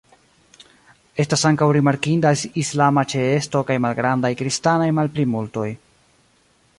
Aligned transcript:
Estas 1.23 1.43
ankaŭ 1.49 1.67
rimarkinda 1.77 2.31
islama 2.63 3.05
ĉeesto 3.13 3.63
kaj 3.69 3.77
malgrandaj 3.87 4.31
kristanaj 4.43 4.89
malplimultoj. 5.01 5.67